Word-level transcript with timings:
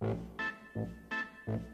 Thank 0.00 0.20
you. 1.48 1.73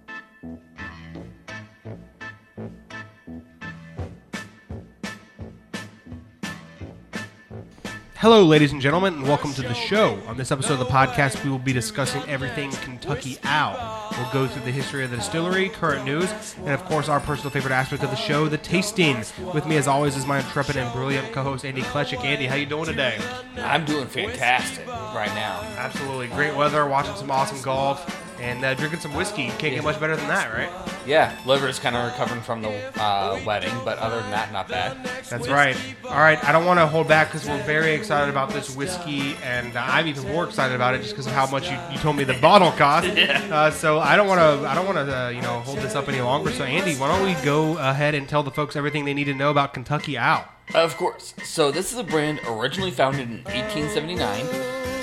Hello, 8.20 8.44
ladies 8.44 8.72
and 8.72 8.82
gentlemen, 8.82 9.14
and 9.14 9.22
welcome 9.22 9.54
to 9.54 9.62
the 9.62 9.72
show. 9.72 10.20
On 10.26 10.36
this 10.36 10.52
episode 10.52 10.74
of 10.74 10.80
the 10.80 10.84
podcast, 10.84 11.42
we 11.42 11.48
will 11.48 11.58
be 11.58 11.72
discussing 11.72 12.22
everything 12.28 12.70
Kentucky 12.70 13.38
Owl. 13.44 14.12
We'll 14.14 14.30
go 14.30 14.46
through 14.46 14.66
the 14.66 14.70
history 14.70 15.04
of 15.04 15.10
the 15.10 15.16
distillery, 15.16 15.70
current 15.70 16.04
news, 16.04 16.30
and 16.58 16.68
of 16.68 16.84
course, 16.84 17.08
our 17.08 17.18
personal 17.18 17.48
favorite 17.48 17.72
aspect 17.72 18.02
of 18.02 18.10
the 18.10 18.16
show, 18.16 18.46
the 18.46 18.58
tasting. 18.58 19.24
With 19.54 19.64
me, 19.64 19.78
as 19.78 19.88
always, 19.88 20.18
is 20.18 20.26
my 20.26 20.40
intrepid 20.40 20.76
and 20.76 20.92
brilliant 20.92 21.32
co-host 21.32 21.64
Andy 21.64 21.80
Klechik. 21.80 22.22
Andy, 22.22 22.44
how 22.44 22.56
you 22.56 22.66
doing 22.66 22.84
today? 22.84 23.18
I'm 23.56 23.86
doing 23.86 24.06
fantastic 24.06 24.86
right 24.86 25.32
now. 25.34 25.62
Absolutely 25.78 26.26
great 26.26 26.54
weather, 26.54 26.86
watching 26.86 27.16
some 27.16 27.30
awesome 27.30 27.62
golf, 27.62 28.04
and 28.40 28.64
uh, 28.64 28.74
drinking 28.74 29.00
some 29.00 29.14
whiskey. 29.14 29.48
Can't 29.58 29.74
get 29.74 29.84
much 29.84 30.00
better 30.00 30.16
than 30.16 30.28
that, 30.28 30.52
right? 30.52 30.70
Yeah, 31.06 31.36
liver's 31.46 31.78
kind 31.78 31.96
of 31.96 32.04
recovering 32.06 32.40
from 32.40 32.62
the 32.62 33.00
uh, 33.00 33.40
wedding, 33.44 33.74
but 33.84 33.98
other 33.98 34.20
than 34.20 34.30
that, 34.30 34.52
not 34.52 34.68
bad. 34.68 34.96
That's 35.28 35.48
right. 35.48 35.76
All 36.04 36.18
right, 36.18 36.42
I 36.44 36.52
don't 36.52 36.66
want 36.66 36.80
to 36.80 36.86
hold 36.86 37.08
back 37.08 37.28
because 37.28 37.48
we're 37.48 37.62
very 37.64 37.92
excited 37.92 38.30
about 38.30 38.50
this 38.50 38.74
whiskey, 38.74 39.34
and 39.42 39.76
uh, 39.76 39.84
I'm 39.86 40.06
even 40.06 40.26
more 40.28 40.44
excited 40.44 40.74
about 40.74 40.94
it 40.94 40.98
just 40.98 41.10
because 41.10 41.26
of 41.26 41.32
how 41.32 41.46
much 41.50 41.70
you, 41.70 41.78
you 41.90 41.98
told 41.98 42.16
me 42.16 42.24
the 42.24 42.34
bottle 42.40 42.72
cost. 42.72 43.08
Uh, 43.08 43.70
so 43.70 43.98
I 43.98 44.16
don't 44.16 44.26
want 44.26 44.40
to 44.40 44.68
I 44.68 44.74
don't 44.74 44.86
want 44.86 44.98
to 44.98 45.18
uh, 45.18 45.28
you 45.28 45.42
know 45.42 45.60
hold 45.60 45.78
this 45.78 45.94
up 45.94 46.08
any 46.08 46.20
longer. 46.20 46.50
So 46.50 46.64
Andy, 46.64 46.94
why 46.96 47.08
don't 47.08 47.24
we 47.24 47.34
go 47.44 47.78
ahead 47.78 48.14
and 48.14 48.28
tell 48.28 48.42
the 48.42 48.50
folks 48.50 48.76
everything 48.76 49.04
they 49.04 49.14
need 49.14 49.24
to 49.24 49.34
know 49.34 49.50
about 49.50 49.74
Kentucky 49.74 50.16
Owl? 50.18 50.44
Of 50.74 50.96
course. 50.96 51.34
So 51.44 51.70
this 51.70 51.92
is 51.92 51.98
a 51.98 52.04
brand 52.04 52.40
originally 52.46 52.92
founded 52.92 53.28
in 53.28 53.42
1879 53.44 54.46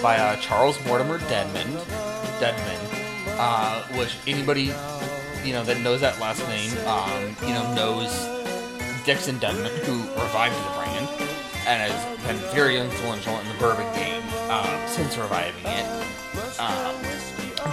by 0.01 0.17
uh, 0.17 0.35
Charles 0.37 0.83
Mortimer 0.85 1.19
Dedmond. 1.19 1.83
Dedman, 2.39 2.86
uh, 3.37 3.83
which 3.97 4.15
anybody 4.27 4.71
you 5.43 5.53
know 5.53 5.63
that 5.63 5.79
knows 5.81 6.01
that 6.01 6.19
last 6.19 6.45
name, 6.47 6.71
um, 6.87 7.35
you 7.47 7.53
know 7.53 7.73
knows 7.73 8.11
Dixon 9.05 9.37
Dedman, 9.37 9.71
who 9.85 10.01
revived 10.21 10.55
the 10.55 10.77
brand 10.77 11.07
and 11.67 11.91
has 11.91 12.27
been 12.27 12.37
very 12.55 12.77
influential 12.77 13.37
in 13.39 13.47
the 13.47 13.53
bourbon 13.55 13.85
game 13.93 14.23
um, 14.49 14.87
since 14.87 15.17
reviving 15.17 15.65
it. 15.65 15.85
Um, 16.59 16.95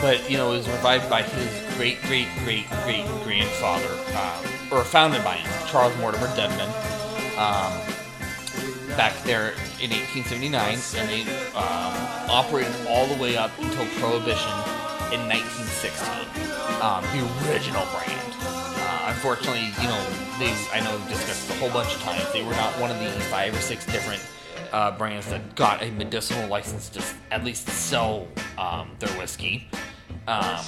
but 0.01 0.29
you 0.31 0.37
know, 0.37 0.53
it 0.53 0.59
was 0.59 0.69
revived 0.69 1.09
by 1.09 1.23
his 1.23 1.77
great 1.77 2.01
great 2.03 2.29
great 2.45 2.69
great 2.85 3.07
grandfather, 3.25 3.95
um, 4.17 4.45
or 4.73 4.85
founded 4.85 5.23
by 5.25 5.35
him, 5.35 5.69
Charles 5.69 5.97
Mortimer 5.99 6.29
Dedman. 6.29 6.71
Um, 7.39 7.95
back 8.97 9.21
there 9.25 9.51
in 9.83 9.91
1879, 9.91 10.79
and 10.97 11.09
they 11.09 11.25
operated 12.29 12.73
all 12.89 13.07
the 13.07 13.21
way 13.21 13.37
up 13.37 13.51
until 13.59 13.87
Prohibition 13.99 14.53
in 15.13 15.21
1916. 15.29 16.01
Um, 16.81 17.05
the 17.13 17.21
original 17.51 17.85
brand. 17.93 18.31
Uh, 18.41 19.13
unfortunately, 19.13 19.73
you 19.81 19.89
know, 19.89 20.03
they 20.39 20.53
I 20.73 20.81
know 20.81 20.97
we've 20.97 21.09
discussed 21.09 21.49
this 21.49 21.51
a 21.51 21.61
whole 21.61 21.71
bunch 21.71 21.95
of 21.95 22.01
times. 22.03 22.31
They 22.33 22.43
were 22.45 22.53
not 22.53 22.79
one 22.81 22.91
of 22.91 22.99
the 22.99 23.11
five 23.33 23.55
or 23.55 23.61
six 23.61 23.85
different 23.87 24.23
uh, 24.73 24.97
brands 24.97 25.27
that 25.29 25.55
got 25.55 25.83
a 25.83 25.91
medicinal 25.93 26.49
license 26.49 26.89
to 26.91 27.03
at 27.31 27.45
least 27.45 27.69
sell 27.69 28.27
um, 28.59 28.91
their 28.99 29.11
whiskey. 29.19 29.69
Um, 30.27 30.65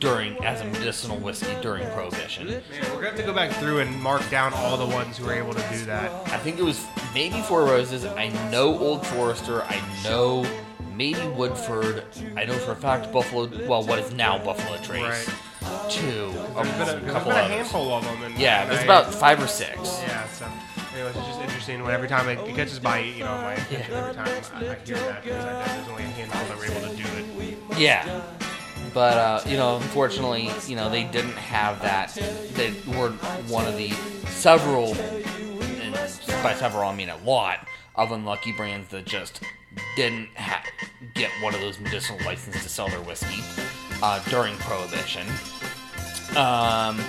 during 0.00 0.36
as 0.44 0.60
a 0.60 0.64
medicinal 0.64 1.16
whiskey 1.18 1.54
during 1.62 1.88
Prohibition, 1.90 2.48
Man, 2.48 2.62
we're 2.82 2.94
gonna 2.94 3.06
have 3.06 3.16
to 3.16 3.22
go 3.22 3.32
back 3.32 3.52
through 3.52 3.78
and 3.78 4.02
mark 4.02 4.28
down 4.30 4.52
all 4.54 4.76
the 4.76 4.86
ones 4.86 5.16
who 5.16 5.26
were 5.26 5.32
able 5.32 5.54
to 5.54 5.64
do 5.70 5.84
that. 5.86 6.10
I 6.32 6.38
think 6.38 6.58
it 6.58 6.62
was 6.62 6.84
maybe 7.14 7.40
Four 7.42 7.64
Roses. 7.64 8.04
I 8.04 8.28
know 8.50 8.78
Old 8.78 9.06
Forester. 9.06 9.62
I 9.62 9.80
know 10.02 10.44
maybe 10.96 11.20
Woodford. 11.28 12.04
I 12.36 12.44
know 12.44 12.54
for 12.54 12.72
a 12.72 12.76
fact 12.76 13.12
Buffalo. 13.12 13.48
Well, 13.68 13.84
what 13.84 13.98
is 13.98 14.12
now 14.12 14.38
Buffalo 14.38 14.76
Trace. 14.78 15.02
Right. 15.28 15.90
Two. 15.90 16.30
There's 16.32 16.36
um, 16.36 16.54
been 16.54 16.64
a, 16.64 16.84
there's 17.00 17.12
couple 17.12 17.30
been 17.32 17.40
a 17.40 17.42
others. 17.44 17.56
handful 17.56 17.92
of 17.92 18.04
them. 18.04 18.22
And, 18.22 18.38
Yeah, 18.38 18.62
and 18.62 18.70
there's 18.70 18.80
I- 18.80 18.84
about 18.84 19.12
five 19.14 19.42
or 19.42 19.46
six. 19.46 19.76
Yeah, 20.06 20.26
so 20.28 20.46
anyways, 20.94 21.16
it's 21.16 21.26
just 21.26 21.40
interesting 21.40 21.82
when 21.82 21.92
every 21.92 22.08
time 22.08 22.28
it, 22.28 22.38
it 22.48 22.54
catches 22.54 22.82
my, 22.82 23.00
you 23.00 23.24
know, 23.24 23.32
my 23.42 23.54
attention 23.54 23.92
every 23.94 24.14
time 24.14 24.28
I, 24.28 24.30
I 24.30 24.74
hear 24.84 24.96
that 24.96 25.22
because 25.24 25.44
I 25.44 25.66
there's 25.76 25.88
only 25.88 26.02
a 26.04 26.06
handful 26.06 26.48
that 26.48 26.58
were 26.58 26.64
able 26.66 26.88
to 26.88 26.96
do 26.96 27.42
it. 27.42 27.78
Yeah. 27.78 28.22
But 28.94 29.18
uh, 29.18 29.40
you 29.48 29.56
know, 29.56 29.76
unfortunately, 29.76 30.50
you 30.66 30.76
know, 30.76 30.88
they 30.88 31.04
didn't 31.04 31.32
have 31.36 31.82
that. 31.82 32.14
They 32.54 32.70
were 32.96 33.10
one 33.48 33.66
of 33.66 33.76
the 33.76 33.90
several, 34.30 34.94
by 36.46 36.54
several 36.54 36.88
I 36.88 36.94
mean 36.94 37.08
a 37.08 37.16
lot 37.18 37.66
of 37.96 38.12
unlucky 38.12 38.52
brands 38.52 38.88
that 38.88 39.04
just 39.04 39.42
didn't 39.96 40.28
ha- 40.36 40.64
get 41.14 41.30
one 41.42 41.54
of 41.54 41.60
those 41.60 41.80
medicinal 41.80 42.24
licenses 42.24 42.62
to 42.62 42.68
sell 42.68 42.88
their 42.88 43.02
whiskey 43.02 43.42
uh, 44.02 44.22
during 44.28 44.54
Prohibition. 44.58 45.26
Um, 46.36 47.00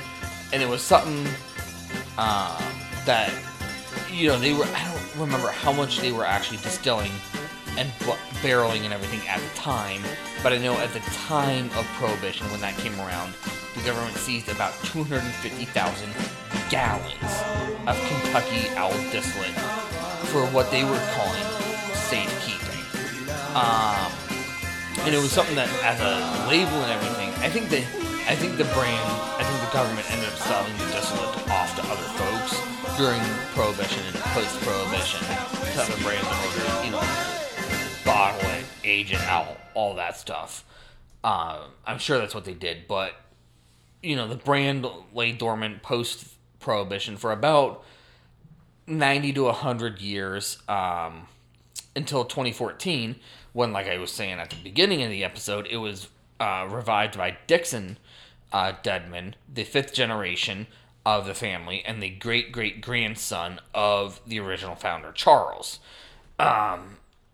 and 0.54 0.64
it 0.64 0.68
was 0.68 0.82
something 0.82 1.28
um, 2.18 2.64
that 3.06 3.32
you 4.12 4.28
know 4.28 4.40
they 4.40 4.54
were. 4.54 4.66
I 4.66 4.92
don't 4.92 5.22
remember 5.22 5.50
how 5.50 5.72
much 5.72 6.00
they 6.00 6.12
were 6.12 6.26
actually 6.26 6.58
distilling 6.58 7.12
and 7.78 7.92
bu- 8.00 8.18
barreling 8.42 8.86
and 8.86 8.94
everything 8.94 9.28
at 9.28 9.40
the 9.40 9.56
time, 9.56 10.02
but 10.42 10.52
I 10.52 10.58
know 10.58 10.74
at 10.80 10.92
the 10.94 11.00
time 11.28 11.66
of 11.78 11.86
Prohibition, 12.00 12.50
when 12.50 12.62
that 12.62 12.76
came 12.78 12.98
around, 13.00 13.34
the 13.76 13.84
government 13.84 14.16
seized 14.16 14.50
about 14.50 14.74
250,000 14.86 16.10
gallons 16.70 17.34
of 17.88 17.96
Kentucky 18.08 18.70
Owl 18.76 18.92
distillate 19.12 19.56
for 20.32 20.46
what 20.48 20.70
they 20.72 20.84
were 20.84 21.02
calling 21.16 21.48
safekeeping. 21.94 22.84
Um, 23.56 24.12
and 25.06 25.16
it 25.16 25.20
was 25.20 25.32
something 25.32 25.56
that, 25.56 25.70
as 25.84 26.00
a 26.02 26.48
label 26.50 26.76
and 26.84 26.92
everything, 26.92 27.30
I 27.44 27.50
think 27.50 27.70
the, 27.70 27.80
I 28.28 28.36
think 28.36 28.58
the 28.58 28.68
brand, 28.76 29.08
I 29.40 29.44
think 29.44 29.60
the 29.64 29.74
government 29.74 30.10
ended 30.12 30.28
up 30.28 30.36
selling 30.36 30.74
the 30.78 30.88
distillate 30.92 31.48
off 31.50 31.76
to 31.80 31.84
other 31.88 32.10
folks 32.20 32.60
during 32.98 33.22
Prohibition 33.56 34.04
and 34.08 34.16
post-Prohibition 34.36 35.24
to 35.24 35.82
other 35.82 36.04
brands 36.04 36.28
in 36.28 36.38
order, 36.44 36.86
you 36.86 36.92
know, 36.92 37.04
bottle 38.04 38.50
it, 38.52 38.66
age 38.84 39.12
it 39.14 39.22
out, 39.22 39.58
all 39.74 39.96
that 39.96 40.18
stuff. 40.18 40.66
Uh, 41.24 41.68
I'm 41.86 42.00
sure 42.00 42.18
that's 42.18 42.36
what 42.36 42.46
they 42.46 42.54
did, 42.54 42.88
but 42.88 43.14
you 44.04 44.16
know, 44.16 44.28
the 44.28 44.36
brand 44.36 44.86
lay 45.14 45.32
dormant 45.32 45.82
post 45.82 46.37
Prohibition 46.60 47.18
for 47.18 47.32
about 47.32 47.84
90 48.88 49.34
to 49.34 49.44
100 49.44 50.00
years 50.00 50.58
um, 50.68 51.28
until 51.96 52.26
2014, 52.26 53.16
when, 53.54 53.74
like 53.74 53.88
I 53.88 53.98
was 53.98 54.12
saying 54.12 54.40
at 54.40 54.50
the 54.50 54.56
beginning 54.64 55.04
of 55.04 55.10
the 55.10 55.24
episode, 55.24 55.68
it 55.68 55.78
was 55.78 56.08
uh, 56.40 56.68
revived 56.70 57.18
by 57.18 57.38
Dixon 57.48 57.98
uh, 58.52 58.74
Dedman, 58.84 59.34
the 59.52 59.64
fifth 59.64 59.94
generation 59.94 60.68
of 61.06 61.26
the 61.26 61.34
family, 61.34 61.84
and 61.86 62.02
the 62.02 62.10
great 62.10 62.52
great 62.52 62.82
grandson 62.82 63.60
of 63.74 64.20
the 64.28 64.40
original 64.40 64.76
founder, 64.76 65.12
Charles. 65.12 65.80
Um, 66.40 66.98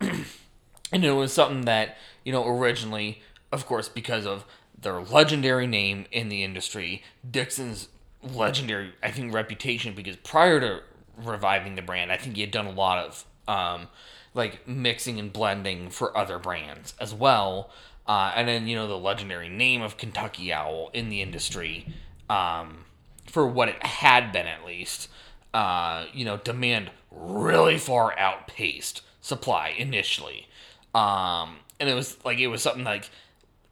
and 0.94 1.04
it 1.04 1.12
was 1.12 1.32
something 1.32 1.62
that 1.62 1.96
you 2.24 2.32
know 2.32 2.46
originally 2.46 3.20
of 3.52 3.66
course 3.66 3.88
because 3.88 4.26
of 4.26 4.44
their 4.80 5.00
legendary 5.00 5.66
name 5.66 6.06
in 6.10 6.28
the 6.28 6.42
industry 6.42 7.02
dixon's 7.28 7.88
legendary 8.32 8.92
i 9.02 9.10
think 9.10 9.32
reputation 9.32 9.94
because 9.94 10.16
prior 10.16 10.60
to 10.60 10.80
reviving 11.24 11.74
the 11.74 11.82
brand 11.82 12.10
i 12.10 12.16
think 12.16 12.34
he 12.36 12.40
had 12.40 12.50
done 12.50 12.66
a 12.66 12.72
lot 12.72 12.98
of 12.98 13.24
um, 13.46 13.88
like 14.34 14.66
mixing 14.66 15.18
and 15.18 15.32
blending 15.32 15.90
for 15.90 16.16
other 16.16 16.38
brands 16.38 16.94
as 17.00 17.14
well. 17.14 17.70
Uh, 18.06 18.32
and 18.34 18.46
then 18.46 18.66
you 18.66 18.76
know 18.76 18.86
the 18.86 18.98
legendary 18.98 19.48
name 19.48 19.80
of 19.80 19.96
kentucky 19.96 20.52
owl 20.52 20.90
in 20.92 21.08
the 21.08 21.22
industry 21.22 21.86
um, 22.28 22.84
for 23.26 23.46
what 23.46 23.68
it 23.68 23.86
had 23.86 24.30
been 24.30 24.46
at 24.46 24.64
least 24.64 25.08
uh, 25.54 26.04
you 26.12 26.24
know 26.24 26.36
demand 26.36 26.90
really 27.10 27.78
far 27.78 28.18
outpaced 28.18 29.00
supply 29.22 29.74
initially. 29.78 30.46
Um, 30.94 31.56
and 31.80 31.88
it 31.88 31.94
was 31.94 32.22
like 32.24 32.38
it 32.38 32.48
was 32.48 32.62
something 32.62 32.84
like 32.84 33.08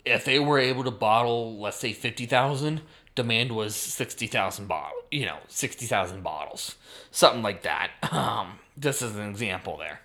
if 0.04 0.24
they 0.24 0.38
were 0.38 0.58
able 0.58 0.84
to 0.84 0.90
bottle, 0.90 1.58
let's 1.58 1.76
say 1.76 1.92
fifty 1.92 2.24
thousand, 2.24 2.80
demand 3.14 3.52
was 3.52 3.74
sixty 3.74 4.26
thousand 4.26 4.68
bottle, 4.68 4.98
you 5.10 5.26
know, 5.26 5.38
sixty 5.48 5.86
thousand 5.86 6.22
bottles, 6.22 6.76
something 7.10 7.42
like 7.42 7.62
that. 7.62 7.90
Um, 8.12 8.58
just 8.78 9.02
as 9.02 9.16
an 9.16 9.28
example 9.28 9.78
there. 9.78 10.00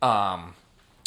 Um, 0.00 0.54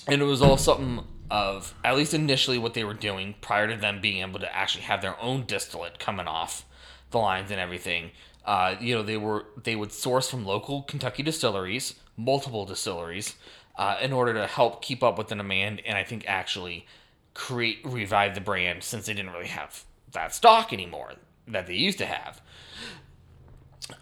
and 0.07 0.21
it 0.21 0.25
was 0.25 0.41
all 0.41 0.57
something 0.57 1.03
of 1.29 1.73
at 1.83 1.95
least 1.95 2.13
initially 2.13 2.57
what 2.57 2.73
they 2.73 2.83
were 2.83 2.93
doing 2.93 3.35
prior 3.41 3.67
to 3.67 3.77
them 3.77 4.01
being 4.01 4.21
able 4.21 4.39
to 4.39 4.55
actually 4.55 4.83
have 4.83 5.01
their 5.01 5.19
own 5.19 5.45
distillate 5.45 5.97
coming 5.97 6.27
off 6.27 6.65
the 7.11 7.17
lines 7.17 7.51
and 7.51 7.59
everything. 7.59 8.11
Uh, 8.45 8.75
you 8.79 8.95
know, 8.95 9.03
they 9.03 9.17
were 9.17 9.45
they 9.63 9.75
would 9.75 9.91
source 9.91 10.29
from 10.29 10.45
local 10.45 10.81
Kentucky 10.83 11.23
distilleries, 11.23 11.95
multiple 12.17 12.65
distilleries, 12.65 13.35
uh, 13.77 13.97
in 14.01 14.11
order 14.11 14.33
to 14.33 14.47
help 14.47 14.81
keep 14.81 15.03
up 15.03 15.17
with 15.17 15.27
the 15.27 15.35
demand, 15.35 15.81
and 15.85 15.97
I 15.97 16.03
think 16.03 16.25
actually 16.27 16.85
create 17.33 17.79
revive 17.83 18.35
the 18.35 18.41
brand 18.41 18.83
since 18.83 19.05
they 19.05 19.13
didn't 19.13 19.31
really 19.31 19.47
have 19.47 19.85
that 20.11 20.35
stock 20.35 20.73
anymore 20.73 21.13
that 21.51 21.67
they 21.67 21.75
used 21.75 21.97
to 21.99 22.05
have. 22.05 22.41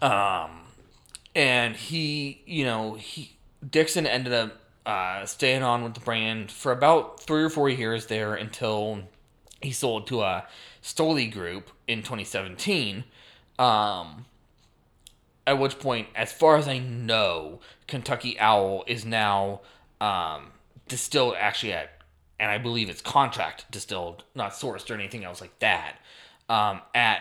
Um, 0.02 0.62
and 1.34 1.76
he, 1.76 2.42
you 2.46 2.64
know, 2.64 2.94
he 2.94 3.36
Dixon 3.68 4.06
ended 4.06 4.32
up 4.32 4.56
uh, 4.86 5.26
staying 5.26 5.62
on 5.62 5.84
with 5.84 5.94
the 5.94 6.00
brand 6.00 6.50
for 6.50 6.72
about 6.72 7.20
three 7.20 7.42
or 7.42 7.50
four 7.50 7.68
years 7.68 8.06
there 8.06 8.34
until 8.34 9.00
he 9.60 9.72
sold 9.72 10.06
to 10.08 10.22
a 10.22 10.46
Stoli 10.82 11.30
Group 11.30 11.70
in 11.86 11.98
2017. 11.98 13.04
Um, 13.58 14.24
at 15.46 15.58
which 15.58 15.78
point, 15.78 16.08
as 16.14 16.32
far 16.32 16.56
as 16.56 16.68
I 16.68 16.78
know, 16.78 17.60
Kentucky 17.86 18.38
Owl 18.38 18.84
is 18.86 19.04
now 19.04 19.60
um, 20.00 20.52
distilled 20.88 21.34
actually 21.38 21.72
at, 21.72 21.90
and 22.38 22.50
I 22.50 22.58
believe 22.58 22.88
it's 22.88 23.02
contract 23.02 23.70
distilled, 23.70 24.24
not 24.34 24.52
sourced 24.52 24.90
or 24.90 24.94
anything 24.94 25.24
else 25.24 25.40
like 25.40 25.58
that, 25.58 25.96
um, 26.48 26.80
at 26.94 27.20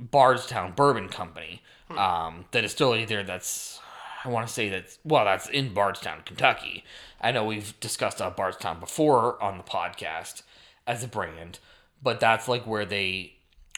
Bardstown 0.00 0.72
Bourbon 0.72 1.08
Company. 1.08 1.62
Um, 1.96 2.44
the 2.50 2.62
distillery 2.62 3.04
there 3.06 3.22
that's, 3.22 3.80
I 4.24 4.28
want 4.28 4.46
to 4.46 4.52
say 4.52 4.68
that's, 4.68 4.98
well, 5.04 5.24
that's 5.24 5.48
in 5.48 5.72
Bardstown, 5.72 6.22
Kentucky. 6.24 6.84
I 7.20 7.32
know 7.32 7.44
we've 7.44 7.78
discussed 7.80 8.20
uh, 8.20 8.30
Bardstown 8.30 8.78
before 8.78 9.42
on 9.42 9.56
the 9.56 9.64
podcast 9.64 10.42
as 10.86 11.02
a 11.02 11.08
brand, 11.08 11.58
but 12.02 12.20
that's 12.20 12.46
like 12.46 12.66
where 12.66 12.84
they 12.84 13.34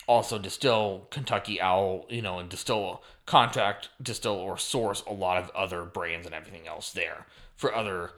also 0.07 0.39
distill 0.39 1.07
Kentucky 1.11 1.61
Owl, 1.61 2.05
you 2.09 2.21
know, 2.21 2.41
and 2.41 2.49
distill 2.49 3.03
contract, 3.27 3.91
distill 4.03 4.35
or 4.35 4.59
source 4.59 5.03
a 5.07 5.13
lot 5.13 5.41
of 5.41 5.51
other 5.51 5.85
brands 5.85 6.27
and 6.27 6.35
everything 6.35 6.67
else 6.67 6.93
there 6.93 7.27
for 7.57 7.75
other, 7.75 8.11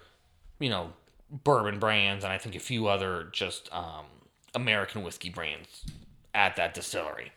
you 0.59 0.71
know, 0.71 0.93
bourbon 1.31 1.79
brands 1.79 2.25
and 2.25 2.33
I 2.33 2.39
think 2.39 2.55
a 2.55 2.61
few 2.61 2.89
other 2.89 3.29
just 3.33 3.69
um, 3.73 4.07
American 4.55 5.03
whiskey 5.03 5.29
brands 5.29 5.85
at 6.35 6.57
that 6.57 6.73
distillery. 6.73 7.33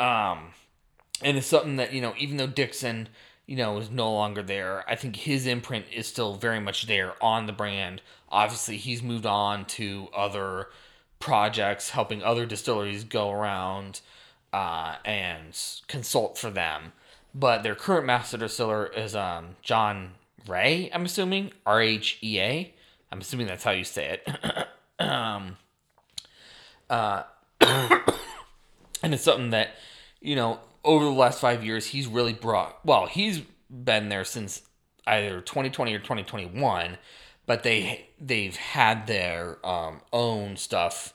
Um, 0.00 0.50
and 1.22 1.36
it's 1.36 1.46
something 1.46 1.76
that 1.76 1.92
you 1.92 2.00
know, 2.00 2.14
even 2.18 2.36
though 2.36 2.46
Dixon, 2.46 3.08
you 3.46 3.56
know, 3.56 3.78
is 3.78 3.90
no 3.90 4.12
longer 4.12 4.42
there, 4.42 4.84
I 4.88 4.96
think 4.96 5.16
his 5.16 5.46
imprint 5.46 5.86
is 5.92 6.06
still 6.06 6.34
very 6.34 6.60
much 6.60 6.86
there 6.86 7.14
on 7.22 7.46
the 7.46 7.52
brand. 7.52 8.02
Obviously, 8.28 8.76
he's 8.76 9.02
moved 9.02 9.26
on 9.26 9.64
to 9.66 10.08
other 10.14 10.68
projects, 11.18 11.90
helping 11.90 12.22
other 12.22 12.46
distilleries 12.46 13.04
go 13.04 13.30
around 13.30 14.00
uh, 14.52 14.96
and 15.04 15.58
consult 15.88 16.36
for 16.38 16.50
them. 16.50 16.92
But 17.34 17.62
their 17.62 17.74
current 17.74 18.06
master 18.06 18.36
distiller 18.36 18.86
is 18.86 19.14
um, 19.16 19.56
John 19.62 20.12
Rhea. 20.46 20.90
I'm 20.92 21.04
assuming 21.04 21.52
R 21.66 21.80
H 21.80 22.18
E 22.22 22.40
A. 22.40 22.74
I'm 23.10 23.20
assuming 23.20 23.46
that's 23.46 23.64
how 23.64 23.72
you 23.72 23.84
say 23.84 24.20
it. 24.20 24.68
um, 24.98 25.56
uh, 26.90 27.22
and 29.04 29.12
it's 29.12 29.22
something 29.22 29.50
that 29.50 29.68
you 30.20 30.34
know 30.34 30.58
over 30.82 31.04
the 31.04 31.10
last 31.10 31.40
five 31.40 31.62
years 31.62 31.86
he's 31.86 32.06
really 32.06 32.32
brought. 32.32 32.84
Well, 32.84 33.06
he's 33.06 33.42
been 33.70 34.08
there 34.08 34.24
since 34.24 34.62
either 35.06 35.40
2020 35.40 35.94
or 35.94 35.98
2021, 35.98 36.96
but 37.46 37.62
they 37.62 38.08
they've 38.18 38.56
had 38.56 39.06
their 39.06 39.64
um, 39.64 40.00
own 40.12 40.56
stuff. 40.56 41.12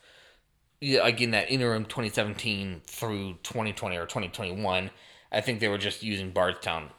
Yeah, 0.80 1.02
like 1.02 1.20
in 1.20 1.32
that 1.32 1.52
interim 1.52 1.84
2017 1.84 2.82
through 2.86 3.34
2020 3.44 3.98
or 3.98 4.06
2021, 4.06 4.92
I 5.32 5.42
think 5.42 5.60
they 5.60 5.68
were 5.68 5.78
just 5.78 6.04
using 6.04 6.32
Bardstown 6.32 6.92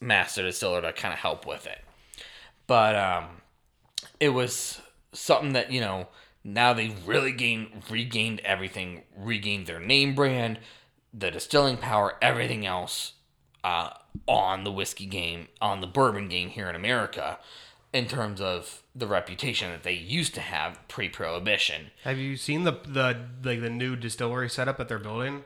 Master 0.00 0.42
Distiller 0.42 0.82
to 0.82 0.92
kind 0.92 1.14
of 1.14 1.20
help 1.20 1.46
with 1.46 1.66
it. 1.66 1.82
But 2.66 2.96
um, 2.96 3.24
it 4.18 4.30
was 4.30 4.82
something 5.12 5.52
that 5.52 5.70
you 5.70 5.80
know 5.80 6.08
now 6.46 6.72
they've 6.72 7.06
really 7.06 7.32
gained 7.32 7.82
regained 7.90 8.40
everything, 8.44 9.02
regained 9.16 9.66
their 9.66 9.80
name 9.80 10.14
brand, 10.14 10.60
the 11.12 11.30
distilling 11.30 11.76
power, 11.76 12.14
everything 12.22 12.64
else 12.64 13.14
uh, 13.64 13.90
on 14.28 14.62
the 14.64 14.70
whiskey 14.70 15.06
game, 15.06 15.48
on 15.60 15.80
the 15.80 15.86
bourbon 15.86 16.28
game 16.28 16.50
here 16.50 16.70
in 16.70 16.76
America, 16.76 17.38
in 17.92 18.06
terms 18.06 18.40
of 18.40 18.82
the 18.94 19.08
reputation 19.08 19.70
that 19.70 19.82
they 19.82 19.92
used 19.92 20.34
to 20.34 20.40
have 20.40 20.78
pre-prohibition. 20.86 21.90
Have 22.04 22.18
you 22.18 22.36
seen 22.36 22.62
the 22.62 22.72
the 22.86 23.26
like 23.42 23.60
the 23.60 23.70
new 23.70 23.96
distillery 23.96 24.48
setup 24.48 24.78
that 24.78 24.88
they're 24.88 24.98
building? 24.98 25.44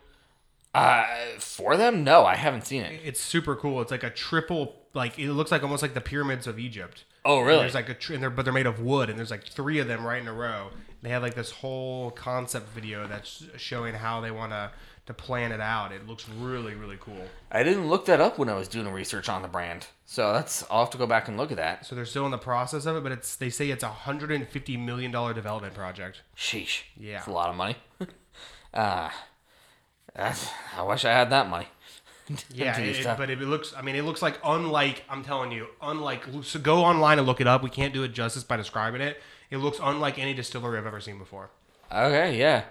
Uh, 0.75 1.05
for 1.38 1.76
them, 1.76 2.05
no, 2.05 2.25
I 2.25 2.37
haven't 2.37 2.67
seen 2.67 2.82
it. 2.82 3.00
It's 3.03 3.20
super 3.20 3.56
cool. 3.56 3.81
It's 3.81 3.91
like 3.91 4.05
a 4.05 4.11
triple, 4.11 4.76
like 4.94 5.19
it 5.19 5.32
looks 5.32 5.50
like 5.50 5.62
almost 5.62 5.82
like 5.82 5.94
the 5.94 6.00
pyramids 6.00 6.46
of 6.46 6.58
Egypt. 6.58 7.05
Oh, 7.25 7.38
And 7.38 7.46
really? 7.46 7.61
there's 7.61 7.75
like 7.75 7.88
a, 7.88 7.94
tr- 7.94 8.14
and 8.14 8.22
they're, 8.22 8.31
but 8.31 8.44
they're 8.44 8.52
made 8.55 8.67
of 8.67 8.81
wood, 8.81 9.11
and 9.11 9.19
there's 9.19 9.31
like 9.31 9.44
three 9.44 9.78
of 9.78 9.88
them 9.88 10.06
right 10.06 10.20
in 10.22 10.28
a 10.28 10.32
row. 10.32 10.70
They 11.02 11.08
have 11.11 11.22
like 11.22 11.34
this 11.34 11.50
whole 11.50 12.11
concept 12.11 12.69
video 12.70 13.06
that's 13.06 13.44
showing 13.56 13.94
how 13.94 14.20
they 14.20 14.31
want 14.31 14.52
to 14.52 14.70
to 15.06 15.14
plan 15.14 15.50
it 15.50 15.61
out. 15.61 15.93
It 15.93 16.06
looks 16.06 16.28
really 16.28 16.75
really 16.75 16.99
cool. 17.00 17.26
I 17.50 17.62
didn't 17.62 17.88
look 17.88 18.05
that 18.06 18.20
up 18.20 18.38
when 18.38 18.49
I 18.49 18.55
was 18.55 18.69
doing 18.69 18.87
research 18.93 19.28
on 19.28 19.40
the 19.43 19.49
brand, 19.49 19.87
so 20.06 20.32
that's 20.32 20.62
I'll 20.70 20.81
have 20.81 20.90
to 20.90 20.99
go 20.99 21.06
back 21.06 21.26
and 21.26 21.37
look 21.38 21.50
at 21.50 21.56
that. 21.56 21.87
So 21.87 21.94
they're 21.94 22.05
still 22.05 22.26
in 22.26 22.31
the 22.31 22.38
process 22.38 22.84
of 22.87 22.96
it, 22.96 23.02
but 23.02 23.12
it's 23.12 23.34
they 23.34 23.49
say 23.50 23.70
it's 23.70 23.82
a 23.82 23.88
hundred 23.88 24.31
and 24.31 24.46
fifty 24.46 24.76
million 24.76 25.11
dollar 25.11 25.32
development 25.32 25.75
project. 25.75 26.20
Sheesh, 26.37 26.82
Yeah. 26.99 27.19
it's 27.19 27.26
a 27.26 27.32
lot 27.32 27.49
of 27.49 27.56
money. 27.56 27.76
uh, 28.75 29.08
that's, 30.14 30.50
I 30.76 30.82
wish 30.82 31.05
I 31.05 31.12
had 31.12 31.31
that 31.31 31.49
money. 31.49 31.69
Yeah, 32.55 32.79
it- 32.79 33.00
it- 33.00 33.17
but 33.19 33.31
it 33.31 33.38
looks. 33.41 33.75
I 33.77 33.82
mean, 33.82 33.97
it 33.97 34.03
looks 34.05 34.23
like 34.23 34.38
unlike. 34.44 35.05
I'm 35.09 35.25
telling 35.25 35.53
you, 35.53 35.67
unlike. 35.82 36.25
So 36.43 36.59
go 36.61 36.85
online 36.85 37.19
and 37.19 37.27
look 37.27 37.41
it 37.41 37.47
up. 37.47 37.62
We 37.62 37.71
can't 37.71 37.93
do 37.94 38.03
it 38.05 38.09
justice 38.12 38.44
by 38.44 38.56
describing 38.56 39.00
it. 39.00 39.21
It 39.50 39.56
looks 39.59 39.79
unlike 39.82 40.19
any 40.19 40.32
distillery 40.35 40.79
I've 40.79 40.87
ever 40.87 41.00
seen 41.00 41.19
before. 41.19 41.50
Okay, 41.91 42.38
yeah. 42.38 42.65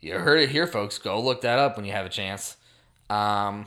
You 0.00 0.14
heard 0.14 0.40
it 0.40 0.48
here, 0.50 0.66
folks. 0.66 0.98
Go 0.98 1.20
look 1.20 1.42
that 1.42 1.58
up 1.58 1.76
when 1.76 1.84
you 1.84 1.92
have 1.92 2.06
a 2.06 2.10
chance. 2.10 2.56
Um, 3.10 3.66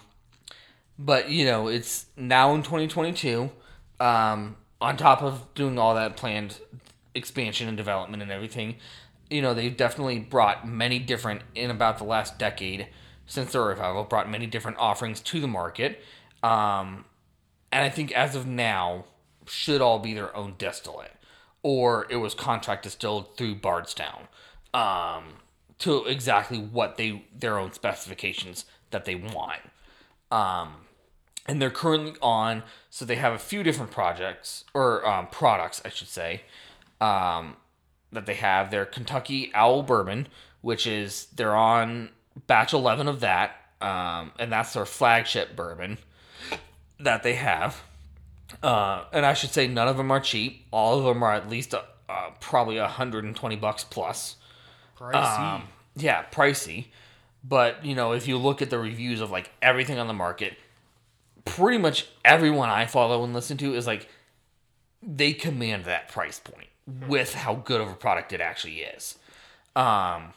but, 0.97 1.29
you 1.29 1.45
know, 1.45 1.67
it's 1.67 2.05
now 2.17 2.53
in 2.55 2.63
2022. 2.63 3.51
Um, 3.99 4.55
on 4.81 4.97
top 4.97 5.21
of 5.21 5.45
doing 5.53 5.77
all 5.77 5.95
that 5.95 6.15
planned 6.17 6.57
expansion 7.13 7.67
and 7.67 7.75
development 7.77 8.23
and 8.23 8.31
everything, 8.31 8.75
you 9.29 9.41
know, 9.41 9.53
they've 9.53 9.75
definitely 9.75 10.19
brought 10.19 10.67
many 10.67 10.97
different, 10.99 11.41
in 11.55 11.69
about 11.69 11.97
the 11.97 12.03
last 12.03 12.39
decade 12.39 12.87
since 13.29 13.51
the 13.51 13.61
revival, 13.61 14.03
brought 14.03 14.29
many 14.29 14.47
different 14.47 14.77
offerings 14.79 15.21
to 15.21 15.39
the 15.39 15.47
market. 15.47 16.01
Um, 16.41 17.05
and 17.71 17.83
I 17.83 17.89
think 17.89 18.11
as 18.11 18.35
of 18.35 18.45
now, 18.45 19.05
should 19.47 19.81
all 19.81 19.99
be 19.99 20.13
their 20.13 20.35
own 20.35 20.55
distillate, 20.57 21.13
or 21.63 22.07
it 22.09 22.17
was 22.17 22.33
contract 22.33 22.83
distilled 22.83 23.37
through 23.37 23.55
Bardstown, 23.55 24.27
um, 24.73 25.23
to 25.79 26.05
exactly 26.05 26.57
what 26.57 26.97
they 26.97 27.25
their 27.37 27.57
own 27.57 27.71
specifications 27.71 28.65
that 28.89 29.05
they 29.05 29.15
want. 29.15 29.61
Um, 30.31 30.73
and 31.47 31.61
they're 31.61 31.69
currently 31.69 32.13
on, 32.21 32.63
so 32.89 33.05
they 33.05 33.15
have 33.15 33.33
a 33.33 33.39
few 33.39 33.63
different 33.63 33.91
projects 33.91 34.65
or 34.73 35.07
um, 35.07 35.27
products, 35.27 35.81
I 35.85 35.89
should 35.89 36.07
say, 36.07 36.41
um, 36.99 37.57
that 38.11 38.25
they 38.25 38.35
have. 38.35 38.71
Their 38.71 38.85
Kentucky 38.85 39.51
Owl 39.53 39.83
Bourbon, 39.83 40.27
which 40.61 40.85
is 40.85 41.25
they're 41.35 41.55
on 41.55 42.09
batch 42.47 42.73
eleven 42.73 43.07
of 43.07 43.19
that, 43.21 43.55
um, 43.81 44.31
and 44.39 44.51
that's 44.51 44.73
their 44.73 44.85
flagship 44.85 45.55
bourbon 45.55 45.97
that 46.99 47.23
they 47.23 47.35
have. 47.35 47.81
Uh, 48.63 49.05
and 49.13 49.25
I 49.25 49.33
should 49.33 49.51
say 49.51 49.67
none 49.67 49.87
of 49.87 49.97
them 49.97 50.11
are 50.11 50.19
cheap. 50.19 50.65
All 50.71 50.97
of 50.97 51.05
them 51.05 51.23
are 51.23 51.33
at 51.33 51.49
least 51.49 51.73
uh, 51.73 51.83
uh, 52.07 52.31
probably 52.39 52.77
120 52.79 53.55
bucks 53.57 53.83
plus. 53.83 54.35
Pricey. 54.97 55.39
Um, 55.39 55.63
yeah, 55.95 56.25
pricey. 56.31 56.87
But, 57.43 57.85
you 57.85 57.95
know, 57.95 58.11
if 58.11 58.27
you 58.27 58.37
look 58.37 58.61
at 58.61 58.69
the 58.69 58.79
reviews 58.79 59.21
of 59.21 59.31
like 59.31 59.51
everything 59.61 59.97
on 59.99 60.07
the 60.07 60.13
market, 60.13 60.57
pretty 61.45 61.77
much 61.77 62.07
everyone 62.25 62.69
I 62.69 62.85
follow 62.85 63.23
and 63.23 63.33
listen 63.33 63.57
to 63.57 63.75
is 63.75 63.87
like 63.87 64.09
they 65.01 65.33
command 65.33 65.85
that 65.85 66.09
price 66.09 66.39
point 66.39 66.67
with 67.07 67.33
how 67.33 67.55
good 67.55 67.79
of 67.79 67.89
a 67.89 67.93
product 67.93 68.33
it 68.33 68.41
actually 68.41 68.79
is. 68.79 69.17
Um, 69.75 70.33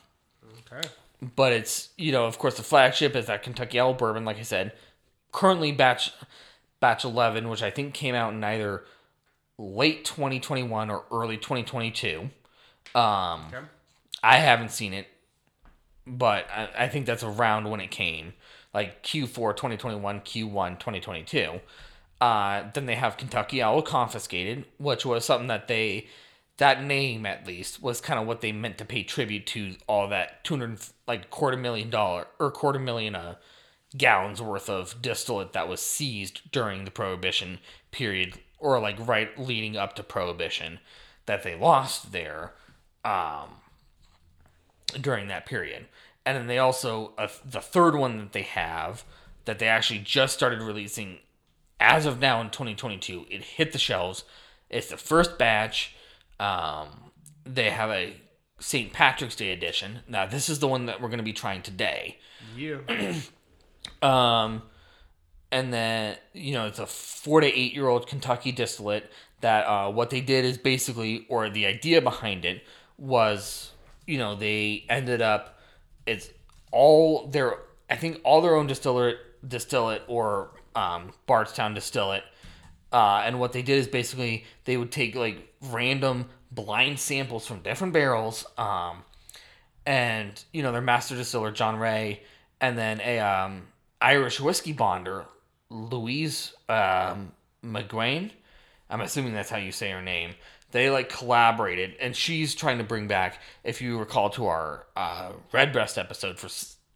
okay. 0.70 0.88
But 1.36 1.52
it's 1.52 1.90
you 1.96 2.12
know 2.12 2.26
of 2.26 2.38
course 2.38 2.56
the 2.56 2.62
flagship 2.62 3.14
is 3.16 3.26
that 3.26 3.42
Kentucky 3.42 3.78
Owl 3.78 3.94
bourbon 3.94 4.24
like 4.24 4.38
I 4.38 4.42
said 4.42 4.72
currently 5.32 5.72
batch 5.72 6.12
batch 6.80 7.04
11 7.04 7.48
which 7.48 7.62
I 7.62 7.70
think 7.70 7.94
came 7.94 8.14
out 8.14 8.32
in 8.32 8.42
either 8.42 8.84
late 9.58 10.04
2021 10.04 10.90
or 10.90 11.04
early 11.10 11.36
2022 11.36 12.30
um 12.94 13.46
Okay. 13.48 13.64
I 14.22 14.36
haven't 14.38 14.70
seen 14.70 14.92
it 14.92 15.06
but 16.06 16.46
I, 16.50 16.68
I 16.80 16.88
think 16.88 17.06
that's 17.06 17.22
around 17.22 17.70
when 17.70 17.80
it 17.80 17.90
came 17.90 18.32
like 18.74 19.02
Q4 19.02 19.56
2021 19.56 20.20
Q1 20.20 20.78
2022 20.78 21.60
uh, 22.22 22.70
then 22.72 22.86
they 22.86 22.94
have 22.94 23.16
Kentucky 23.16 23.60
Owl 23.60 23.82
confiscated, 23.82 24.64
which 24.78 25.04
was 25.04 25.24
something 25.24 25.48
that 25.48 25.66
they, 25.66 26.06
that 26.62 26.84
name 26.84 27.26
at 27.26 27.44
least 27.44 27.82
was 27.82 28.00
kind 28.00 28.20
of 28.20 28.26
what 28.26 28.40
they 28.40 28.52
meant 28.52 28.78
to 28.78 28.84
pay 28.84 29.02
tribute 29.02 29.44
to 29.46 29.74
all 29.88 30.06
that 30.06 30.44
two 30.44 30.54
hundred 30.54 30.78
like 31.08 31.28
quarter 31.28 31.56
million 31.56 31.90
dollar 31.90 32.28
or 32.38 32.52
quarter 32.52 32.78
million 32.78 33.16
uh, 33.16 33.34
gallons 33.96 34.40
worth 34.40 34.70
of 34.70 35.02
distillate 35.02 35.54
that 35.54 35.66
was 35.66 35.82
seized 35.82 36.52
during 36.52 36.84
the 36.84 36.90
prohibition 36.92 37.58
period 37.90 38.38
or 38.60 38.78
like 38.78 38.96
right 39.08 39.36
leading 39.36 39.76
up 39.76 39.96
to 39.96 40.04
prohibition 40.04 40.78
that 41.26 41.42
they 41.42 41.56
lost 41.56 42.12
there 42.12 42.52
um, 43.04 43.48
during 45.00 45.26
that 45.26 45.44
period. 45.44 45.86
And 46.24 46.38
then 46.38 46.46
they 46.46 46.58
also 46.58 47.12
uh, 47.18 47.26
the 47.44 47.60
third 47.60 47.96
one 47.96 48.18
that 48.18 48.32
they 48.32 48.42
have 48.42 49.02
that 49.46 49.58
they 49.58 49.66
actually 49.66 49.98
just 49.98 50.32
started 50.32 50.62
releasing 50.62 51.18
as 51.80 52.06
of 52.06 52.20
now 52.20 52.40
in 52.40 52.50
2022. 52.50 53.26
It 53.28 53.42
hit 53.42 53.72
the 53.72 53.80
shelves. 53.80 54.22
It's 54.70 54.90
the 54.90 54.96
first 54.96 55.36
batch. 55.40 55.96
Um, 56.42 56.88
they 57.44 57.70
have 57.70 57.90
a 57.90 58.16
St. 58.58 58.92
Patrick's 58.92 59.36
Day 59.36 59.52
edition. 59.52 60.00
Now, 60.08 60.26
this 60.26 60.48
is 60.48 60.58
the 60.58 60.68
one 60.68 60.86
that 60.86 61.00
we're 61.00 61.08
going 61.08 61.18
to 61.18 61.24
be 61.24 61.32
trying 61.32 61.62
today. 61.62 62.18
Yeah. 62.56 62.78
Um, 64.00 64.62
and 65.52 65.72
then 65.72 66.16
you 66.32 66.54
know 66.54 66.66
it's 66.66 66.78
a 66.78 66.86
four 66.86 67.40
to 67.40 67.46
eight 67.46 67.72
year 67.72 67.86
old 67.88 68.06
Kentucky 68.06 68.50
distillate. 68.50 69.10
That 69.40 69.64
uh, 69.64 69.90
what 69.90 70.10
they 70.10 70.20
did 70.20 70.44
is 70.44 70.58
basically, 70.58 71.26
or 71.28 71.50
the 71.50 71.66
idea 71.66 72.00
behind 72.00 72.44
it 72.44 72.62
was, 72.96 73.72
you 74.06 74.18
know, 74.18 74.34
they 74.34 74.84
ended 74.88 75.20
up 75.20 75.58
it's 76.06 76.30
all 76.70 77.28
their 77.28 77.58
I 77.90 77.96
think 77.96 78.20
all 78.24 78.40
their 78.40 78.56
own 78.56 78.66
distillate 78.66 79.18
distillate 79.46 80.02
or 80.08 80.50
um, 80.74 81.12
Bardstown 81.26 81.74
distillate. 81.74 82.24
Uh, 82.92 83.22
and 83.24 83.40
what 83.40 83.52
they 83.52 83.62
did 83.62 83.78
is 83.78 83.88
basically 83.88 84.44
they 84.64 84.76
would 84.76 84.92
take 84.92 85.14
like 85.14 85.54
random 85.70 86.26
blind 86.50 86.98
samples 86.98 87.46
from 87.46 87.60
different 87.60 87.92
barrels, 87.92 88.44
um, 88.58 89.02
and 89.86 90.44
you 90.52 90.62
know 90.62 90.72
their 90.72 90.82
master 90.82 91.16
distiller 91.16 91.50
John 91.50 91.76
Rhea, 91.78 92.18
and 92.60 92.76
then 92.76 93.00
a 93.00 93.18
um, 93.20 93.68
Irish 94.00 94.40
whiskey 94.40 94.72
bonder 94.72 95.24
Louise 95.70 96.52
um, 96.68 97.32
McGuane. 97.64 98.30
I'm 98.90 99.00
assuming 99.00 99.32
that's 99.32 99.48
how 99.48 99.56
you 99.56 99.72
say 99.72 99.90
her 99.90 100.02
name. 100.02 100.34
They 100.70 100.90
like 100.90 101.08
collaborated, 101.08 101.96
and 102.00 102.14
she's 102.14 102.54
trying 102.54 102.78
to 102.78 102.84
bring 102.84 103.06
back, 103.06 103.40
if 103.64 103.80
you 103.80 103.98
recall, 103.98 104.30
to 104.30 104.46
our 104.46 104.86
uh, 104.96 105.32
Redbreast 105.52 105.98
episode 105.98 106.38
for 106.38 106.48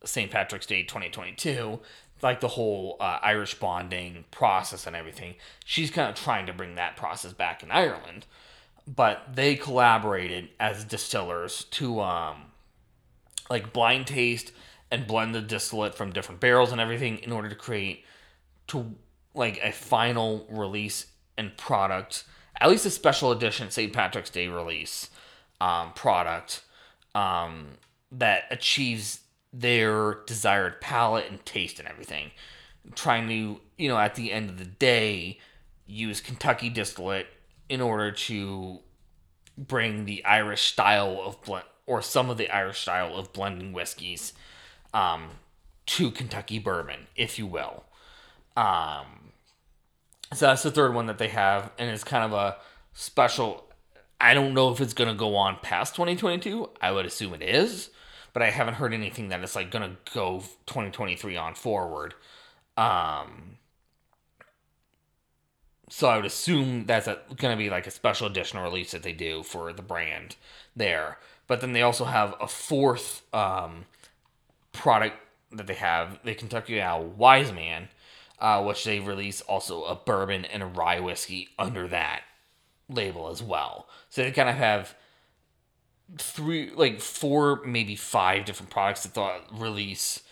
St. 0.05 0.31
Patrick's 0.31 0.67
Day 0.67 0.83
2022, 0.83 1.79
like 2.23 2.41
the 2.41 2.49
whole 2.49 2.97
uh, 3.01 3.19
Irish 3.23 3.55
bonding 3.59 4.25
process 4.31 4.87
and 4.87 4.97
everything. 4.97 5.35
She's 5.65 5.91
kind 5.91 6.09
of 6.09 6.15
trying 6.15 6.47
to 6.47 6.53
bring 6.53 6.75
that 6.77 6.97
process 6.97 7.33
back 7.33 7.63
in 7.63 7.71
Ireland, 7.71 8.27
but 8.87 9.35
they 9.35 9.55
collaborated 9.55 10.49
as 10.59 10.85
distillers 10.85 11.65
to 11.73 12.01
um, 12.01 12.47
like 13.51 13.73
blind 13.73 14.07
taste 14.07 14.53
and 14.91 15.07
blend 15.07 15.35
the 15.35 15.41
distillate 15.41 15.95
from 15.95 16.13
different 16.13 16.41
barrels 16.41 16.73
and 16.73 16.81
everything 16.81 17.19
in 17.19 17.33
order 17.33 17.49
to 17.49 17.55
create 17.55 18.05
to 18.69 18.95
like 19.35 19.61
a 19.63 19.73
final 19.73 20.47
release 20.49 21.07
and 21.37 21.57
product, 21.57 22.25
at 22.61 22.71
least 22.71 22.87
a 22.87 22.91
special 22.91 23.31
edition 23.33 23.71
St. 23.71 23.93
Patrick's 23.93 24.31
Day 24.31 24.49
release 24.49 25.11
um, 25.61 25.93
product 25.93 26.63
um, 27.15 27.67
that 28.13 28.45
achieves 28.51 29.21
their 29.59 30.19
desired 30.27 30.81
palate 30.81 31.27
and 31.31 31.45
taste 31.47 31.79
and 31.79 31.89
everything. 31.89 32.31
Trying 32.95 33.29
to, 33.29 33.61
you 33.77 33.89
know, 33.89 33.99
at 33.99 34.15
the 34.15 34.33
end 34.33 34.51
of 34.51 34.59
the 34.59 34.65
day, 34.65 35.39
use 35.87 36.21
Kentucky 36.21 36.69
distillate 36.69 37.27
in 37.69 37.81
order 37.81 38.13
to 38.13 38.81
bring 39.57 40.05
the 40.05 40.25
Irish 40.25 40.63
style 40.63 41.21
of 41.25 41.43
blend 41.43 41.65
or 41.87 42.03
some 42.03 42.31
of 42.31 42.37
the 42.37 42.51
Irish 42.51 42.81
style 42.81 43.15
of 43.15 43.33
blending 43.33 43.73
whiskeys 43.73 44.33
um, 44.93 45.29
to 45.87 46.11
Kentucky 46.11 46.59
bourbon, 46.59 47.07
if 47.15 47.39
you 47.39 47.47
will. 47.47 47.85
Um, 48.57 49.33
so 50.35 50.47
that's 50.47 50.65
the 50.65 50.73
third 50.73 50.95
one 50.95 51.07
that 51.07 51.19
they 51.19 51.29
have, 51.29 51.71
and 51.79 51.89
it's 51.89 52.03
kind 52.05 52.25
of 52.25 52.33
a 52.33 52.57
special. 52.93 53.65
I 54.21 54.35
don't 54.35 54.55
know 54.55 54.73
if 54.73 54.81
it's 54.81 54.95
going 54.95 55.09
to 55.11 55.15
go 55.15 55.37
on 55.37 55.59
past 55.63 55.95
2022. 55.95 56.71
I 56.81 56.91
would 56.91 57.07
assume 57.07 57.35
it 57.35 57.43
is, 57.43 57.91
but 58.37 58.43
I 58.43 58.51
haven't 58.51 58.75
heard 58.75 58.93
anything 58.93 59.31
that 59.31 59.43
it's 59.43 59.57
like 59.57 59.71
to 59.71 59.97
go 60.13 60.41
2023 60.67 61.39
on 61.39 61.55
forward. 61.55 62.13
Um, 62.77 63.57
so 65.89 66.09
I 66.09 66.17
would 66.17 66.27
assume 66.27 66.85
that's 66.85 67.07
going 67.07 67.57
to 67.57 67.57
be 67.57 67.71
like 67.71 67.87
a 67.87 67.91
special 67.91 68.27
edition 68.27 68.59
release 68.59 68.91
that 68.91 69.03
they 69.03 69.15
do 69.15 69.43
for 69.43 69.73
the 69.73 69.81
brand 69.81 70.37
there. 70.77 71.17
But 71.47 71.63
then 71.63 71.73
they 71.73 71.81
also 71.81 72.05
have 72.05 72.35
a 72.39 72.47
fourth 72.47 73.23
um, 73.33 73.87
product 74.73 75.17
that 75.53 75.67
they 75.67 75.73
have, 75.73 76.23
the 76.23 76.35
Kentucky 76.35 76.79
Owl 76.79 77.05
Wise 77.05 77.53
Man, 77.53 77.89
uh, 78.39 78.63
which 78.63 78.85
they 78.85 79.01
release 79.01 79.41
also 79.41 79.85
a 79.85 79.95
bourbon 79.95 80.45
and 80.45 80.63
a 80.63 80.67
rye 80.67 81.01
whiskey 81.01 81.49
under 81.59 81.89
that 81.89 82.21
label 82.87 83.31
as 83.31 83.43
well. 83.43 83.89
So 84.11 84.23
they 84.23 84.31
kind 84.31 84.51
of 84.51 84.57
have 84.57 84.95
three, 86.19 86.71
like 86.75 87.01
four, 87.01 87.63
maybe 87.65 87.97
five 87.97 88.45
different 88.45 88.71
products 88.71 89.03
that 89.03 89.15
they'll 89.15 89.41
release 89.53 90.23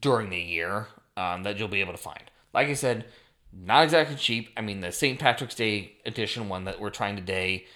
during 0.00 0.30
the 0.30 0.40
year 0.40 0.88
um, 1.16 1.42
that 1.42 1.58
you'll 1.58 1.68
be 1.68 1.80
able 1.80 1.92
to 1.92 1.98
find. 1.98 2.22
Like 2.52 2.68
I 2.68 2.74
said, 2.74 3.06
not 3.52 3.84
exactly 3.84 4.16
cheap. 4.16 4.50
I 4.56 4.60
mean, 4.60 4.80
the 4.80 4.92
St. 4.92 5.18
Patrick's 5.18 5.54
Day 5.54 5.96
edition 6.06 6.48
one 6.48 6.64
that 6.64 6.80
we're 6.80 6.90
trying 6.90 7.16
today 7.16 7.66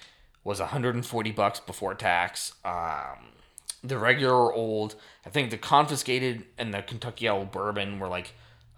was 0.44 0.60
140 0.60 1.32
bucks 1.32 1.60
before 1.60 1.94
tax. 1.94 2.54
Um, 2.64 3.32
the 3.82 3.98
regular 3.98 4.52
old, 4.52 4.94
I 5.24 5.30
think 5.30 5.50
the 5.50 5.58
confiscated 5.58 6.44
and 6.56 6.72
the 6.72 6.82
Kentucky 6.82 7.28
Owl 7.28 7.44
bourbon 7.44 7.98
were 7.98 8.08
like 8.08 8.32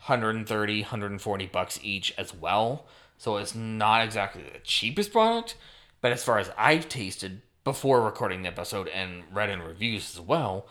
130, 0.07 0.83
140 0.83 1.47
bucks 1.47 1.79
each 1.83 2.15
as 2.19 2.35
well. 2.35 2.87
So 3.17 3.37
it's 3.37 3.55
not 3.55 4.05
exactly 4.05 4.43
the 4.43 4.61
cheapest 4.61 5.13
product, 5.13 5.57
but 6.01 6.13
as 6.13 6.25
far 6.25 6.39
as 6.39 6.51
I've 6.57 6.89
tasted 6.89 7.43
before 7.69 8.01
recording 8.01 8.41
the 8.41 8.49
episode 8.49 8.89
and 8.89 9.25
read 9.31 9.51
in 9.51 9.61
reviews 9.61 10.15
as 10.15 10.21
well, 10.23 10.67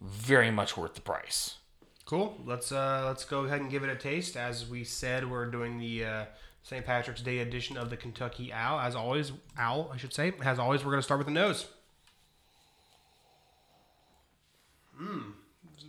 very 0.00 0.48
much 0.48 0.76
worth 0.76 0.94
the 0.94 1.00
price. 1.00 1.56
Cool. 2.04 2.40
Let's 2.46 2.70
uh 2.70 3.02
let's 3.04 3.24
go 3.24 3.40
ahead 3.46 3.60
and 3.62 3.68
give 3.68 3.82
it 3.82 3.90
a 3.90 3.96
taste. 3.96 4.36
As 4.36 4.64
we 4.64 4.84
said, 4.84 5.28
we're 5.28 5.46
doing 5.46 5.76
the 5.76 6.04
uh, 6.04 6.24
St. 6.62 6.86
Patrick's 6.86 7.20
Day 7.20 7.40
edition 7.40 7.76
of 7.76 7.90
the 7.90 7.96
Kentucky 7.96 8.52
Owl. 8.52 8.78
As 8.78 8.94
always, 8.94 9.32
Owl, 9.58 9.90
I 9.92 9.96
should 9.96 10.14
say. 10.14 10.34
As 10.40 10.60
always, 10.60 10.84
we're 10.84 10.92
going 10.92 11.00
to 11.00 11.04
start 11.04 11.18
with 11.18 11.26
the 11.26 11.32
nose. 11.32 11.66
Mmm, 15.02 15.32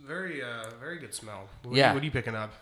very 0.04 0.42
uh 0.42 0.70
very 0.80 0.98
good 0.98 1.14
smell. 1.14 1.48
What 1.62 1.76
Yeah. 1.76 1.94
What 1.94 2.02
are 2.02 2.04
you 2.04 2.10
picking 2.10 2.34
up? 2.34 2.52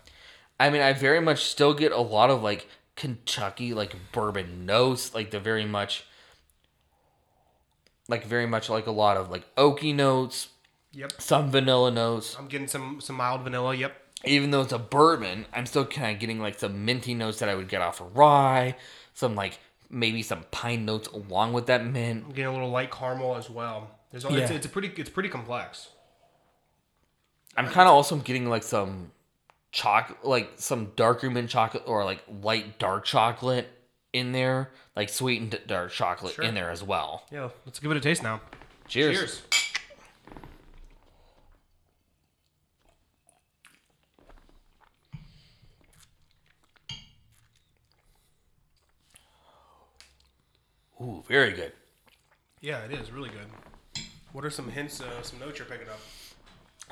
I 0.60 0.68
mean, 0.68 0.82
I 0.82 0.92
very 0.92 1.22
much 1.22 1.44
still 1.44 1.72
get 1.72 1.92
a 1.92 2.00
lot 2.00 2.28
of 2.28 2.42
like 2.42 2.68
Kentucky 2.94 3.72
like 3.72 3.96
bourbon 4.12 4.66
notes, 4.66 5.14
like 5.14 5.30
the 5.30 5.40
very 5.40 5.64
much 5.64 6.04
like 8.08 8.24
very 8.24 8.46
much 8.46 8.68
like 8.68 8.86
a 8.86 8.90
lot 8.92 9.16
of 9.16 9.30
like 9.30 9.44
oaky 9.56 9.94
notes, 9.94 10.48
Yep. 10.92 11.12
some 11.20 11.50
vanilla 11.50 11.90
notes. 11.90 12.36
I'm 12.38 12.46
getting 12.48 12.68
some 12.68 13.00
some 13.00 13.16
mild 13.16 13.42
vanilla. 13.42 13.74
Yep. 13.74 13.94
Even 14.24 14.50
though 14.50 14.62
it's 14.62 14.72
a 14.72 14.78
bourbon, 14.78 15.46
I'm 15.52 15.66
still 15.66 15.84
kind 15.84 16.14
of 16.14 16.20
getting 16.20 16.40
like 16.40 16.58
some 16.58 16.84
minty 16.84 17.14
notes 17.14 17.38
that 17.40 17.48
I 17.48 17.54
would 17.54 17.68
get 17.68 17.82
off 17.82 18.00
of 18.00 18.16
rye, 18.16 18.76
some 19.14 19.34
like 19.34 19.58
maybe 19.90 20.22
some 20.22 20.44
pine 20.50 20.84
notes 20.84 21.06
along 21.08 21.52
with 21.52 21.66
that 21.66 21.84
mint. 21.84 22.24
I'm 22.24 22.30
getting 22.30 22.46
a 22.46 22.52
little 22.52 22.70
light 22.70 22.90
caramel 22.90 23.36
as 23.36 23.48
well. 23.50 23.90
There's 24.10 24.24
it's, 24.24 24.32
Yeah. 24.32 24.52
it's 24.52 24.66
a 24.66 24.68
pretty 24.68 24.88
it's 25.00 25.10
pretty 25.10 25.28
complex. 25.28 25.88
I'm 27.56 27.66
kind 27.66 27.88
of 27.88 27.94
also 27.94 28.16
getting 28.16 28.48
like 28.48 28.62
some 28.62 29.12
chocolate, 29.72 30.24
like 30.24 30.50
some 30.56 30.92
darker 30.96 31.30
mint 31.30 31.48
chocolate 31.50 31.84
or 31.86 32.04
like 32.04 32.22
light 32.42 32.78
dark 32.78 33.04
chocolate 33.04 33.68
in 34.16 34.32
there, 34.32 34.70
like 34.94 35.08
sweetened 35.08 35.58
dark 35.66 35.92
chocolate 35.92 36.34
Sure. 36.34 36.44
in 36.44 36.54
there 36.54 36.70
as 36.70 36.82
well. 36.82 37.24
Yeah. 37.30 37.50
Let's 37.64 37.78
give 37.78 37.90
it 37.90 37.96
a 37.96 38.00
taste 38.00 38.22
now. 38.22 38.40
Cheers. 38.88 39.16
Cheers. 39.16 39.42
Ooh, 51.00 51.22
very 51.28 51.52
good. 51.52 51.72
Yeah, 52.60 52.80
it 52.84 52.92
is 52.92 53.10
really 53.12 53.28
good. 53.28 54.04
What 54.32 54.44
are 54.44 54.50
some 54.50 54.68
hints, 54.70 55.00
uh, 55.00 55.22
some 55.22 55.38
notes 55.38 55.58
you're 55.58 55.68
picking 55.68 55.88
up? 55.88 56.00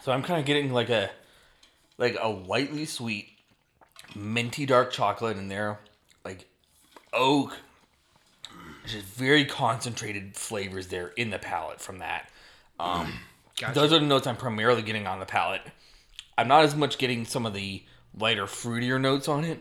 So 0.03 0.13
I'm 0.13 0.23
kind 0.23 0.39
of 0.41 0.47
getting 0.47 0.73
like 0.73 0.91
a 0.91 1.11
like 1.97 2.17
a 2.21 2.29
lightly 2.29 2.85
sweet 2.85 3.29
minty 4.15 4.67
dark 4.67 4.91
chocolate 4.93 5.37
in 5.37 5.49
there, 5.49 5.79
oak. 7.15 7.57
Just 8.87 9.07
very 9.07 9.45
concentrated 9.45 10.37
flavors 10.37 10.89
there 10.89 11.09
in 11.17 11.31
the 11.31 11.39
palate 11.39 11.81
from 11.81 11.99
that. 11.99 12.29
Um, 12.79 13.15
Gotcha. 13.59 13.79
Those 13.79 13.93
are 13.93 14.01
the 14.01 14.07
notes 14.07 14.27
I'm 14.27 14.37
primarily 14.37 14.83
getting 14.83 15.07
on 15.07 15.21
the 15.21 15.27
palate. 15.27 15.63
I'm 16.37 16.49
not 16.49 16.65
as 16.65 16.75
much 16.75 16.99
getting 16.99 17.25
some 17.25 17.47
of 17.47 17.55
the 17.55 17.85
lighter, 18.19 18.47
fruitier 18.47 19.01
notes 19.01 19.29
on 19.29 19.45
it 19.45 19.61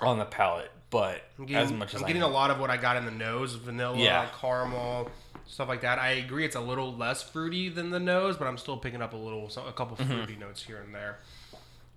on 0.00 0.18
the 0.18 0.24
palate, 0.24 0.70
but 0.88 1.20
I'm 1.38 1.44
getting, 1.44 1.62
as 1.62 1.70
much 1.72 1.94
as 1.94 2.00
I'm 2.00 2.06
getting 2.06 2.22
am. 2.22 2.30
a 2.30 2.32
lot 2.32 2.50
of 2.50 2.58
what 2.58 2.70
I 2.70 2.78
got 2.78 2.96
in 2.96 3.04
the 3.04 3.10
nose, 3.10 3.54
vanilla, 3.56 3.98
Yeah. 3.98 4.26
caramel, 4.40 5.10
stuff 5.46 5.68
like 5.68 5.82
that. 5.82 5.98
I 5.98 6.12
agree, 6.12 6.46
it's 6.46 6.56
a 6.56 6.60
little 6.62 6.94
less 6.96 7.22
fruity 7.22 7.68
than 7.68 7.90
the 7.90 8.00
nose, 8.00 8.38
but 8.38 8.48
I'm 8.48 8.56
still 8.56 8.78
picking 8.78 9.02
up 9.02 9.12
a 9.12 9.16
little, 9.16 9.50
a 9.66 9.72
couple 9.72 9.98
Mm-hmm. 9.98 10.10
fruity 10.10 10.36
notes 10.36 10.62
here 10.62 10.78
and 10.80 10.94
there. 10.94 11.18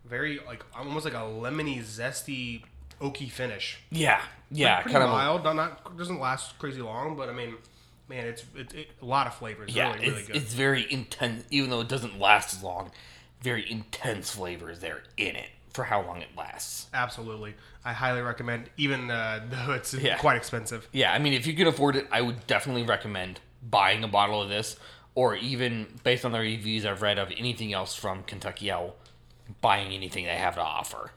Very 0.03 0.39
like 0.45 0.65
almost 0.75 1.05
like 1.05 1.13
a 1.13 1.17
lemony, 1.17 1.79
zesty, 1.81 2.63
oaky 3.01 3.29
finish. 3.29 3.79
yeah, 3.91 4.21
yeah, 4.51 4.81
kind 4.83 4.97
of 4.97 5.09
mild. 5.09 5.43
Not, 5.43 5.55
not 5.55 5.97
doesn't 5.97 6.19
last 6.19 6.57
crazy 6.59 6.81
long, 6.81 7.15
but 7.15 7.29
I 7.29 7.33
mean, 7.33 7.55
man, 8.09 8.25
it's 8.25 8.43
it, 8.55 8.73
it, 8.73 8.87
a 9.01 9.05
lot 9.05 9.27
of 9.27 9.35
flavors. 9.35 9.75
yeah, 9.75 9.93
really, 9.93 10.07
really 10.07 10.19
it's, 10.19 10.27
good. 10.27 10.35
it's 10.37 10.53
very 10.53 10.91
intense. 10.91 11.43
Even 11.51 11.69
though 11.69 11.81
it 11.81 11.89
doesn't 11.89 12.19
last 12.19 12.53
as 12.55 12.63
long, 12.63 12.91
very 13.41 13.69
intense 13.69 14.31
flavors 14.31 14.79
there 14.79 15.03
in 15.17 15.35
it 15.35 15.49
for 15.73 15.83
how 15.83 16.01
long 16.01 16.21
it 16.21 16.29
lasts. 16.37 16.87
Absolutely, 16.93 17.53
I 17.85 17.93
highly 17.93 18.21
recommend. 18.21 18.69
Even 18.77 19.11
uh, 19.11 19.41
though 19.67 19.73
it's 19.73 19.93
Yeah. 19.93 20.17
quite 20.17 20.37
expensive. 20.37 20.87
Yeah, 20.91 21.13
I 21.13 21.19
mean, 21.19 21.33
if 21.33 21.45
you 21.45 21.53
can 21.53 21.67
afford 21.67 21.95
it, 21.95 22.07
I 22.11 22.21
would 22.21 22.47
definitely 22.47 22.83
recommend 22.83 23.39
buying 23.61 24.03
a 24.03 24.07
bottle 24.07 24.41
of 24.41 24.49
this 24.49 24.77
or 25.13 25.35
even 25.35 25.87
based 26.03 26.23
on 26.25 26.31
the 26.31 26.39
reviews 26.39 26.85
I've 26.85 27.01
read 27.01 27.17
of 27.17 27.31
anything 27.37 27.73
else 27.73 27.95
from 27.95 28.21
Kentucky 28.23 28.71
Owl, 28.71 28.95
buying 29.61 29.91
anything 29.91 30.25
they 30.25 30.35
have 30.35 30.55
to 30.55 30.61
offer. 30.61 31.11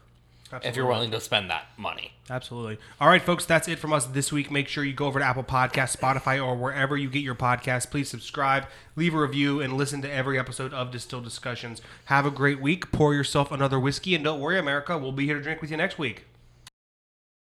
If 0.63 0.75
you're 0.75 0.85
willing 0.85 1.11
to 1.11 1.19
spend 1.19 1.49
that 1.49 1.67
money. 1.77 2.13
Absolutely. 2.29 2.77
All 2.99 3.07
right, 3.07 3.21
folks, 3.21 3.45
that's 3.45 3.67
it 3.67 3.79
from 3.79 3.93
us 3.93 4.05
this 4.05 4.31
week. 4.31 4.51
Make 4.51 4.67
sure 4.67 4.83
you 4.83 4.93
go 4.93 5.05
over 5.05 5.19
to 5.19 5.25
Apple 5.25 5.43
Podcasts, 5.43 5.95
Spotify, 5.95 6.43
or 6.43 6.55
wherever 6.55 6.95
you 6.97 7.09
get 7.09 7.23
your 7.23 7.35
podcasts. 7.35 7.89
Please 7.89 8.09
subscribe, 8.09 8.65
leave 8.95 9.13
a 9.13 9.21
review, 9.21 9.61
and 9.61 9.73
listen 9.73 10.01
to 10.01 10.11
every 10.11 10.39
episode 10.39 10.73
of 10.73 10.91
Distilled 10.91 11.23
Discussions. 11.23 11.81
Have 12.05 12.25
a 12.25 12.31
great 12.31 12.61
week. 12.61 12.91
Pour 12.91 13.13
yourself 13.13 13.51
another 13.51 13.79
whiskey, 13.79 14.15
and 14.15 14.23
don't 14.23 14.39
worry, 14.39 14.57
America, 14.57 14.97
we'll 14.97 15.11
be 15.11 15.25
here 15.25 15.37
to 15.37 15.43
drink 15.43 15.61
with 15.61 15.71
you 15.71 15.77
next 15.77 15.97
week. 15.97 16.25